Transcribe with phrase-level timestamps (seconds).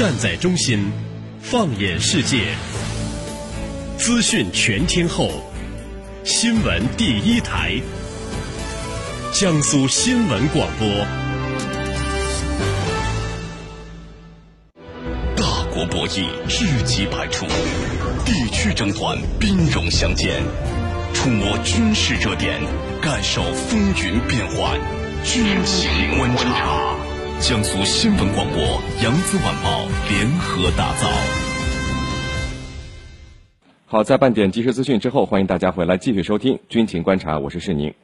[0.00, 0.90] 站在中心，
[1.42, 2.54] 放眼世界，
[3.98, 5.28] 资讯全天候，
[6.24, 7.74] 新闻第一台，
[9.30, 10.88] 江苏新闻广播。
[15.36, 17.44] 大国博弈，日机百出；
[18.24, 20.42] 地区争端，兵戎相见。
[21.12, 22.58] 触摸军事热点，
[23.02, 24.80] 感受风云变幻。
[25.22, 26.96] 军情观察，
[27.40, 28.60] 江苏新闻广播、
[29.02, 31.08] 扬子晚报联合打造。
[33.86, 37.94] 好，在半点即时资讯之后，欢迎大家回来继续收听军情观察，我是世宁。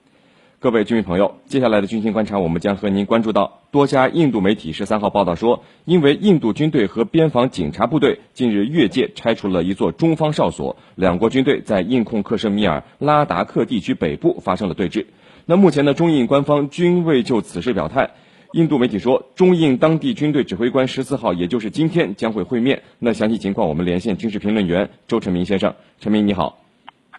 [0.58, 15.04] 各位军迷朋友，接下来的军情观察，我们将和您关注到多家印度媒体十三号报道说，因为印度军队和边防警察部队近日越界拆除了一座中方哨所，两国军队在印控克什米尔拉达克地区北部发生了对峙。
[15.44, 18.12] 那目前呢，中印官方均未就此事表态。
[18.52, 22.82] 印度媒体说，中印当地军队指挥官十四号，也就是今天将会会面。
[22.98, 25.74] 那详细情况，我们连线军事评论员周成明先生。
[26.00, 26.58] 陈明，你好。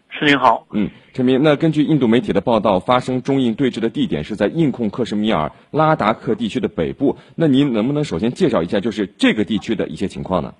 [0.10, 0.66] 是您好。
[0.72, 7.18] 嗯，陈明，那根据印度媒体的报道，发生中印对峙的地点是在印控克什米尔拉达克地区的北部。
[7.36, 10.54] 那您能不能首先介绍一下，就是这个地区的一些情况呢？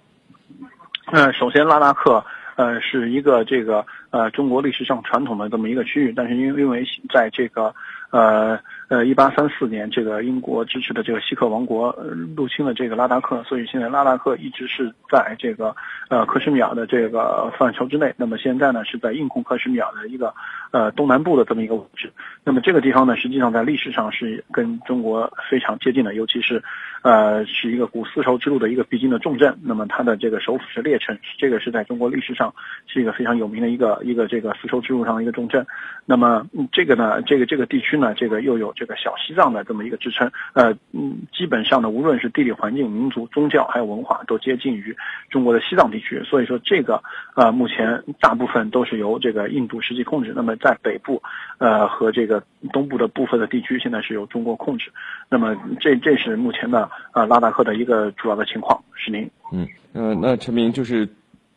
[1.12, 2.24] 嗯，首先拉达克。
[2.58, 7.76] 呃，是一个这个呃中国历史上传统的这么一个区域，但是因为因为在这个
[8.10, 8.58] 呃
[8.90, 11.96] 呃一八三四年这个英国支持的这个锡克王国
[12.36, 15.76] 入侵了这个拉达克，所以现在拉达克一直是在这个
[16.10, 18.14] 呃克什米尔的这个范畴之内。
[18.18, 20.34] 那么现在呢是在印控克什米尔的一个
[20.72, 22.12] 呃东南部的这么一个位置。
[22.44, 26.64] 那么这个地方呢，实际上在历史上是跟中国非常接近的，尤其是
[27.02, 29.58] 呃是一个古丝绸之路的一个必经的重镇。
[29.62, 32.54] 那么它的这个首府是列城，这个是在中国历史上。
[32.88, 35.66] 是一个非常有名的一个一个这个丝绸之路上的一个重镇，
[36.06, 44.96] 那么这个呢，这个这个地区呢，这个又有这个小西藏的这么一个支撑，呃，嗯，基本上呢，无论是地理环境、民族、宗教还有文化，都接近于
[45.32, 47.02] 中国的西藏地区，所以说这个
[47.36, 50.32] 呃，目前大部分都是由这个印度实际控制。
[50.36, 51.22] 那么在北部，
[51.58, 54.92] 呃和这个东部的部分的地区，现在是由中国控制。
[55.28, 58.80] 那么这这是目前的呃拉达克的一个主要的情况。
[58.94, 59.30] 是您？
[59.52, 61.08] 嗯，呃，那陈明就是。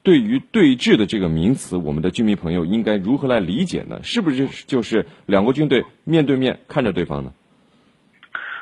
[0.02, 4.00] 对于对峙的这个名词，我们的军迷朋友应该如何来理解呢？
[4.02, 7.32] 是不是就是两国军队面对面看着对方呢？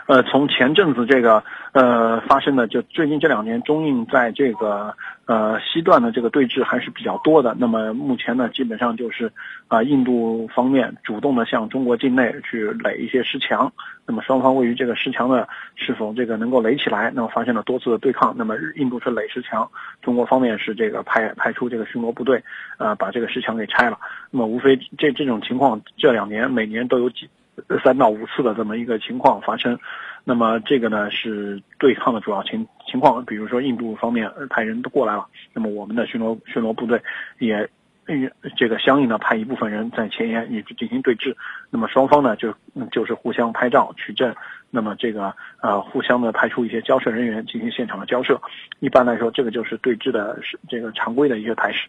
[0.09, 4.97] 呃，从前阵子这个呃发生的，就最近这两年中印在这个
[5.27, 7.55] 呃西段的这个对峙还是比较多的。
[7.59, 9.31] 那么目前呢，基本上就是
[9.69, 13.71] 啊印度方面主动的向中国境内去垒一些石墙。
[14.07, 15.47] 那么双方位于这个石墙的
[15.77, 17.13] 是否这个能够垒起来？
[17.15, 18.35] 那么发生了多次的对抗。
[18.35, 19.71] 那么印度是垒石墙，
[20.01, 22.43] 中国方面是这个派派出这个巡逻部队，
[22.79, 23.99] 呃把这个石墙给拆了。
[24.31, 27.29] 那么无非这这种情况，这两年每年都有几。
[27.83, 29.79] 三到五次的这么一个情况发生，
[30.25, 33.25] 那么这个呢是对抗的主要情情况。
[33.25, 37.03] 比如说印度方面派人都过来了，那么我们的巡逻巡逻部队
[37.39, 37.69] 也
[38.57, 41.35] 这个相应的派一部分人在前沿也进行对峙。
[41.71, 42.55] 那么双方呢就
[42.91, 44.35] 就是互相拍照取证，
[44.71, 48.41] 那么这个呃互相的派出一些交涉人员进行现场的交涉。
[48.81, 51.87] 一般来说，这个就是对峙的这个常规的一些态势。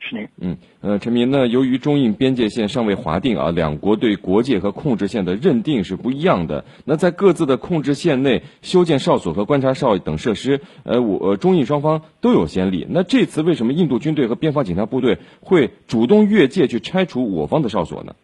[0.00, 0.28] 是您。
[0.40, 6.64] 嗯，呃，陈明，那由于中印边界线尚未划定啊，两国对国界和控制线的认定是不一样的。
[6.84, 12.86] 那在各自的控制线内修建哨所和观察哨等设施，呃，我中印双方都有先例。
[12.88, 18.14] 那这次为什么印度军队和边防警察部队会主动越界去拆除我方的哨所呢？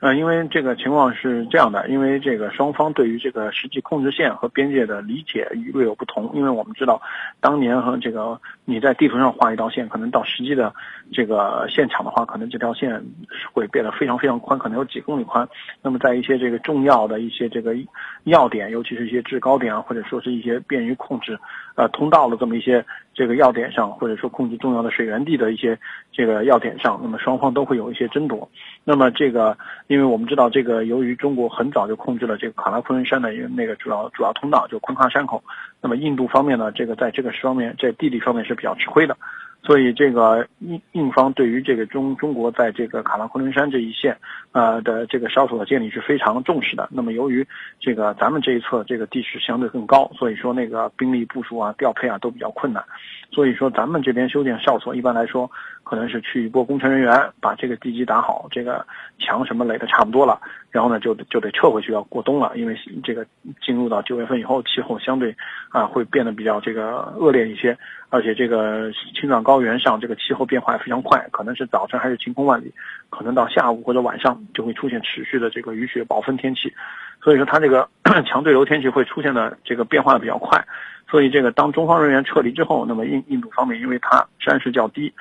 [0.00, 6.30] 呃，因为这个情况是这样的，因为这个双方对于这个实际控制线和边界的理解略有不同。
[6.34, 7.02] 因为我们知道，
[7.38, 10.74] 当年和这个你在地图上画一道线，可能到实际的
[11.12, 13.04] 这个现场的话，可能这条线
[13.52, 15.46] 会变得非常非常宽，可能有几公里宽。
[15.82, 17.76] 那么在一些这个重要的一些这个
[18.24, 21.38] 要点，尤其是一些制高点啊，或者说是一些便于控制
[21.74, 22.82] 呃通道的这么一些
[23.12, 25.78] 这个要点上，或者说控制重要的水源地的一些
[26.10, 28.48] 这个要点上，那么双方都会有一些争夺。
[28.82, 29.54] 那么这个。
[29.90, 35.42] 因为我们知道，这个由于中国很早就控制了这个卡拉昆仑山的一个那个主要主要通道，就昆卡山口。
[35.82, 39.16] 那么印度方面呢，这个在这个方面，在地理方面是比较吃亏的，
[39.64, 44.16] 所以这个印印方对于这个中中国在这个卡拉昆仑山这一线，
[44.52, 46.88] 呃的这个哨所的建立是非常重视的。
[46.92, 47.44] 那么由于
[47.80, 52.84] 这个咱们这一侧这个地势相对更高，所以说那个兵力部署啊、调配啊都比较困难。
[53.32, 55.50] 所以说咱们这边修建哨所，一般来说。
[55.90, 58.86] 可能是去一波工程人员，把这个地基打好，这个
[59.18, 60.40] 墙什么垒的差不多了，
[60.70, 63.26] 然后呢就就得撤回去要过冬了，因为这个
[63.60, 65.34] 进入到九月份以后，气候相对
[65.70, 67.76] 啊会变得比较这个恶劣一些，
[68.08, 68.88] 而且这个
[69.20, 72.72] 青藏高原上这个气候变化也非常快，可能是早晨还是晴空万里，
[73.08, 76.72] 可能到下午或者晚上就会出现持续的这个雨雪暴风天气，
[77.20, 77.88] 所以说它这个
[78.24, 80.64] 强对流天气会出现的这个变化的比较快，
[81.10, 85.12] 所以这个当中方人员撤离之后，那么印印度方面因为它山势较低。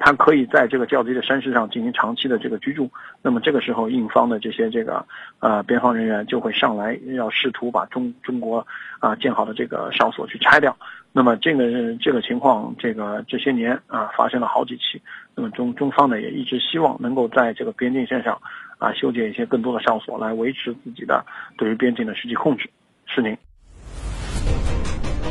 [0.00, 5.06] 他可以在这个较低的山势上进行长期的这个居住，那么这个时候印方的这些这个
[5.40, 8.66] 呃边防人员就会上来要试图把中中国
[8.98, 10.74] 啊建好的这个哨所去拆掉，
[11.12, 15.00] 那么这个这个情况这个这些年啊发生了好几起，
[15.34, 18.40] 那么中中方呢也一直希望能够在这个边境线上
[18.78, 21.22] 啊修建一些更多的哨所来维持自己的
[21.58, 22.70] 对于边境的实际控制。
[23.04, 23.36] 是您。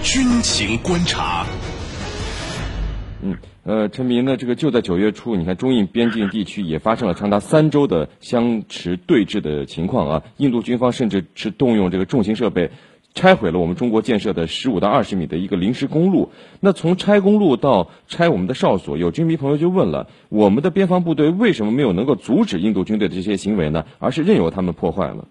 [0.04, 1.44] 军情观察。
[3.22, 10.24] 嗯，呃，陈明呢，这个就在九月初，你看中印边境地区也发生了长达三周的相持对峙的情况啊。
[10.38, 12.72] 印度军方甚至是动用这个重型设备，
[13.14, 16.32] 拆毁了我们中国建设的十五到二十米的一个临时公路。
[16.62, 23.86] 那从拆公路到拆我们的哨所，有军迷朋友就问了：我们的边防部队为什么没有能够阻止印度军队的这些行为呢？
[24.00, 25.28] 而是任由他们破坏了？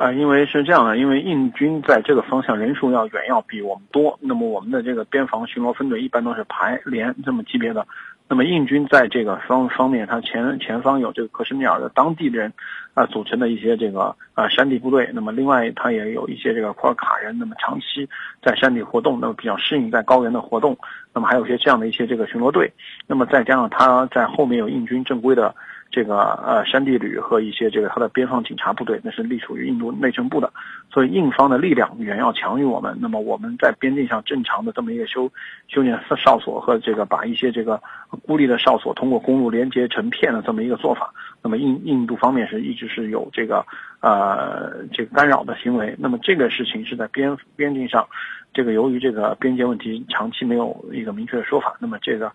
[0.00, 7.86] 啊，因为是这样的，因为印军在这个方向人数要远要比我们多，那么我们的这个边防巡逻分队一般都是排连这么级别的，
[8.26, 12.50] 那么印军在这个方方面，他前前方有这个克什米尔的当地人
[12.94, 18.08] 啊组成的一些这个啊山地部队，那么另外他也有一些这个库尔卡人，那么长期
[18.42, 20.78] 在山地活动，那么比较适应在高原的活动，
[21.12, 22.72] 那么还有一些这样的一些这个巡逻队，
[23.06, 25.54] 那么再加上他在后面有印军正规的。
[25.90, 30.52] 这个呃山地旅和一些这个他的边防警察部队，那是隶属于印度内政部的，
[30.92, 32.96] 所以印方的力量远要强于我们。
[33.00, 35.30] 那么我们在边境上正常的这么一个修
[35.68, 37.80] 修建哨所和这个把一些这个
[38.22, 43.66] 孤立的哨所通过公路连接成片的这么一个做法，那么印印度方面是一直是有这个
[44.00, 45.94] 呃这个干扰的行为。
[45.98, 48.06] 那么这个事情是在边边境上。
[48.60, 52.30] 这个由于这个边界问题长期没有一个明确的说法，那么这个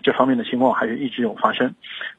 [0.00, 1.74] 这方面的情况还是一直有发生。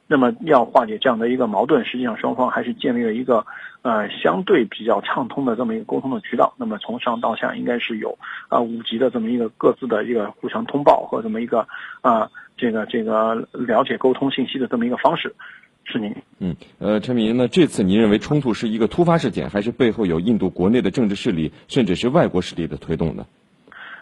[0.06, 3.46] 那么要化解这样的一个矛盾，实际上双方还是建立了一个
[3.80, 6.52] 呃相对比较畅通的这么一个沟通的渠道。
[6.58, 8.18] 那么从上到下应该是有
[8.50, 11.66] 啊五级的这么一个各自的一个互相通报和这么一个
[12.02, 15.34] 啊这个这个了解沟通信息的这么一个方式。
[15.90, 16.14] 是您。
[16.38, 23.26] 嗯，呃，陈明，那这次您认为冲突是一个突发事件，还是背后有印度国内的政治势力，甚至是外国势力的推动呢？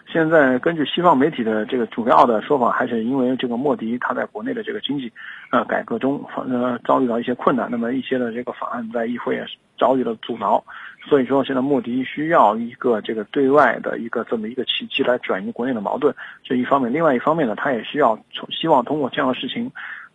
[0.09, 5.11] 现在根据西方媒体的这个主要的说法，还是因为这个莫迪他在国内的这个经济，
[5.51, 9.45] 呃，改革中呃遭遇到一些困难，那么一些的这个法案在议会也
[9.77, 10.63] 遭遇了阻挠，
[11.09, 19.71] 所以说现在莫迪需要一个这个对外的一个这么一个契机来转移国内的矛盾，这一方面，另外一方面呢，他也需要从希望通过这样的事情。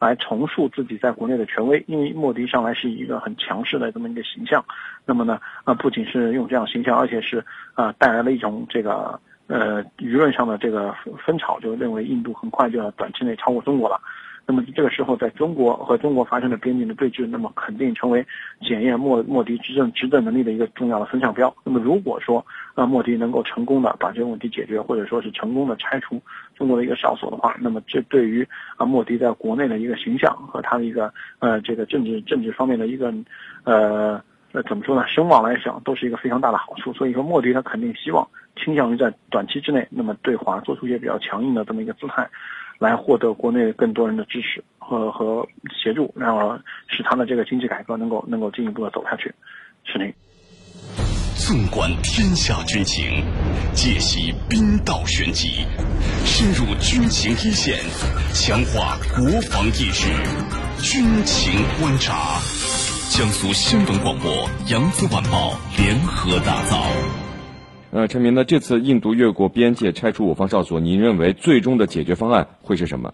[0.06, 4.64] 来重塑自己在国内的权威，因为莫迪上来是一个很强势的这么一个形象，
[5.06, 7.44] 那么呢，啊，不仅是用这样形象，而且是
[7.74, 10.92] 啊带来了一种这个呃舆论上的这个
[11.24, 14.00] 风潮，就认为印度很快就要短期内超过中国了。
[14.44, 18.26] 那么这个时候，在中国和中国发生的边境的对峙，那么肯定成为
[18.60, 21.54] 检验莫莫迪执政执政能力的一个重要的风向标。
[21.64, 22.44] 那么如果说
[22.74, 26.20] 啊莫迪能够成功的把这个问题解决，或者说是成功的拆除
[26.56, 28.46] 中国的一个哨所的话，那么这对于
[28.76, 33.14] 啊莫迪在国内的一个形象和他的一个呃这个政治政治方面的一个
[33.64, 34.20] 呃
[34.52, 36.92] 呃怎么说呢声望来讲，都是一个非常大的好处。
[36.92, 42.28] 所以说莫迪他肯定希望倾向于在短期之内，那么对华做出一些比较强硬的这么一个姿态。
[42.82, 45.46] 来获得国内更多人的支持和和
[45.82, 46.58] 协助，然后
[46.88, 49.32] 使他的这个经济改革能够能够进一步的走下去。
[49.84, 50.12] 是您。
[51.36, 53.24] 纵观天下军情，
[53.72, 55.64] 解析兵道玄机，
[56.24, 57.78] 深入军情一线，
[58.34, 60.08] 强化国防意识。
[60.82, 62.40] 军情观察，
[63.10, 67.21] 江苏新闻广播、扬子晚报联合打造。
[67.92, 73.12] 呃，陈明，那这次印度越过边界拆除我方哨所，您认为最终的解决方案会是什么？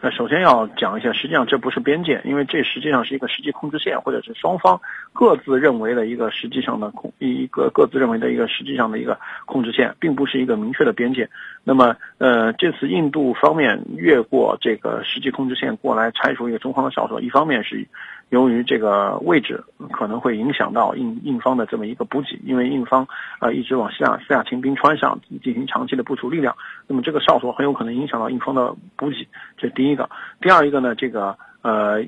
[0.00, 4.80] 呃，首先要讲一下，实际上这不是边界，因为这实际上是一个实际控制线，或者是双方
[5.12, 11.28] 各自认为的一个实际上的控一个各自认为的一个实际上的一个控制线，并不是一个明确的边界。
[11.62, 17.86] 那么，呃，这次印度方面越过这个实际控制线过来拆除一个中方的哨所，一方面是。
[18.30, 23.06] 由于这个位置可能会影响到印印方的这么一个补给，因为印方
[23.40, 26.56] 呃一直往西亚西亚秦冰川上进行长期的部署力量，
[26.88, 30.10] 那么这个哨所很有可能影响到印方的补给，这是第一个。
[30.40, 32.02] 第二一个呢，这个呃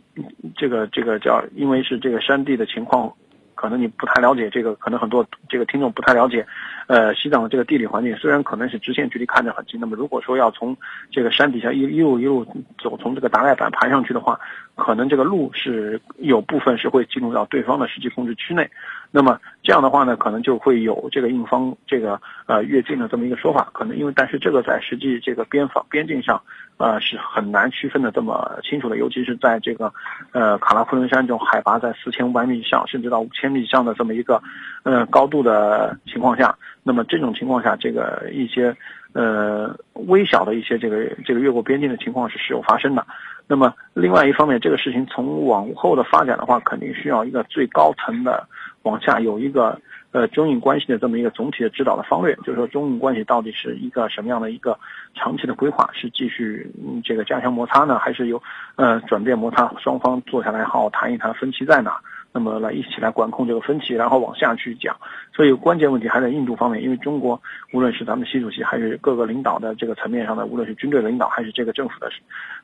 [0.57, 3.13] 这个这个叫因为是这个山地的情况
[3.55, 6.47] 可能你不太了解这个，可能很多这个听众不太了解，
[6.89, 10.75] 呃，西藏的这个地理环境，虽然可能是直线距离看着很近，那么如果说要从
[11.11, 12.47] 这个山底下一一路一路
[12.83, 14.41] 走，从这个达赖坂爬上去的话，
[14.75, 18.69] 可能这个路是有部分是会进入到对方的实际控制区内。
[19.11, 26.43] 那么这样的话呢，可能就会有这个印方这个呃越境的这么一个说法，可能因为但是这个在实际这个边防边境上，
[26.79, 29.93] 呃是很难区分的这么清楚的，尤其是在这个
[30.33, 34.43] 呃卡拉昆仑山这种海拔在四千五百米以上，甚至到五千米以上的这么一个
[34.85, 38.75] 呃高度的情况下，那么这种情况下，这个一些
[39.13, 43.07] 呃微小的一些这个这个越过边境的情况是时有发生的。
[43.47, 48.47] 那么另外一方面，这个事情从往后的发展的话，肯定需要一个最高层的。
[48.83, 49.79] 往下有一个
[50.13, 54.79] 呃中印关系的这么一个总体的指导的方略，就是说中印关系到底是一个什么样的一个
[55.15, 56.71] 长期的规划，是继续
[57.05, 58.41] 这个加强摩擦呢，还是有
[58.77, 59.71] 呃转变摩擦？
[59.79, 62.01] 双方坐下来好好谈一谈分歧在哪？
[62.33, 64.97] 那么来一起来管控这个分歧，然后往下去讲。
[65.35, 67.41] 所以关键问题还在印度方面，因为中国
[67.73, 72.11] 无论是咱们习主席还是各个领导的这个层面上的，无论是军队领导还是这个政府的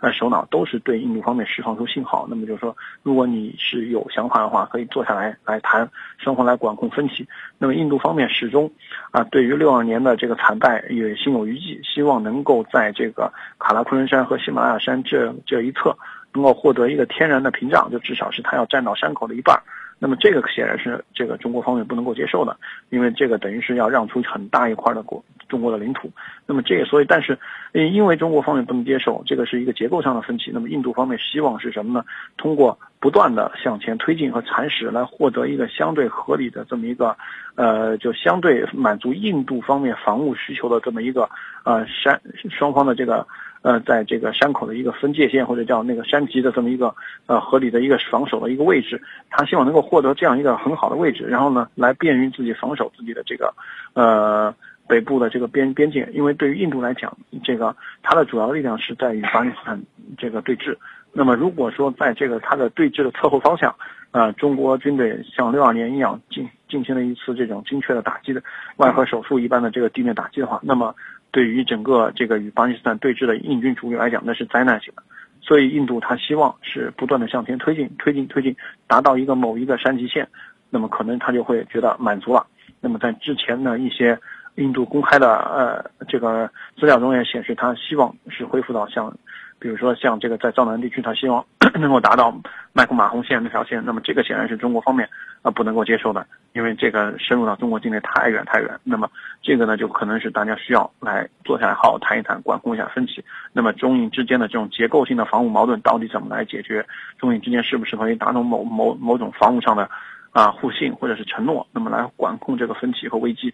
[0.01, 2.27] 呃首脑，都是对印度方面释放出信号。
[2.29, 7.27] 那么就是说，如果你是有想法的话，可以坐下来来谈，双方来管控分歧。
[7.59, 8.71] 那么印度方面始终
[9.13, 15.97] 啊，对于六二年的这个惨败也心有余悸，希望能够在这个卡拉昆仑山和喜马拉雅山这这一侧。
[16.35, 19.59] 能够获得一个天然的屏障，就至少是他要占到山口的一半。
[20.01, 22.55] 那么这个显然是这个中国方面不能够接受的，
[22.91, 26.11] 因为这个等于是要让出很大一块的国中国的领土。
[26.47, 27.39] 那么这个所以，但是
[27.73, 30.51] 因为中国方面不能接受，这个是一个结构上的分歧。
[30.53, 32.05] 那么印度方面希望是什么呢？
[32.37, 37.17] 通过不断的向前推进和蚕食，来获得一个相对合理的这么一个，
[37.55, 41.31] 呃，就相对满足印度方面防务需求的这么一个
[41.65, 43.27] 呃山双方的这个。
[43.65, 46.95] 呃，在这个山口的一个分界线，或者叫那个山脊的这么一个
[47.25, 53.55] 呃合理的一个防守的一个位置，他希望能够获得这样一个很好的位置，然后呢，来便于自己防守自己的这个
[53.95, 54.55] 呃
[54.87, 56.07] 北部的这个边边境。
[56.13, 59.83] 因为对于印度来讲，这个它的主要力量是在与巴基斯坦
[60.19, 60.77] 这个对峙。
[61.15, 63.75] 那么如果说在这个它的对峙的侧后方向，
[64.11, 68.43] 呃，中国军队像六二年一样进进行了一次这种精确的打击的
[68.77, 70.95] 外核手术一般的这个地面打击的话，那么。
[71.35, 75.03] 对于整个这个与巴基斯坦对峙的印军主力来讲，那是灾难性的。
[75.43, 78.55] 所以印度他希望是不断的向前推进，推进，推进，
[78.87, 80.29] 达到一个某一个山脊线，
[80.71, 82.47] 那么可能他就会觉得满足了。
[82.81, 84.17] 那么在之前呢一些
[84.55, 86.49] 印度公开的呃这个
[86.79, 89.13] 资料中也显示，他希望是恢复到像。
[89.61, 91.43] 比如说，像这个在藏南地区，他希望
[91.79, 92.35] 能够达到
[92.73, 95.09] 麦克马洪线那条线，那么这个显然是中国方面
[95.43, 98.71] 啊不能够接受的，因为这个深入到中国境内太远太远。
[98.85, 99.11] 那么
[99.43, 103.25] 这个呢，就可能是大家需要来坐下来好好谈一谈，管控一下分歧。
[103.53, 106.85] 那么中印之间的这种结构性的防务矛盾到底怎么来解决？
[107.19, 109.89] 中印之间是不是可以达成某某某种防务上的
[110.33, 111.67] 啊互信或者是承诺？
[111.73, 113.53] 那么来管控这个分歧和危机？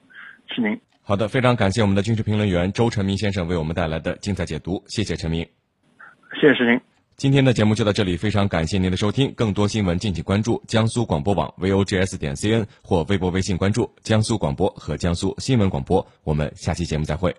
[0.49, 5.47] 是您好的，非常感谢我们的军事评论员周成明先生为我们带来的精彩解读，谢谢陈明。
[6.41, 6.81] 谢谢石您。
[7.21, 9.31] 今天的节目就到这里，非常感谢您的收听。
[9.37, 16.07] 更多新闻敬请关注江苏广播网 vogs 点 cn 或微博、微信关注江苏广播和江苏新闻广播。
[16.25, 17.37] 我们下期节目再会。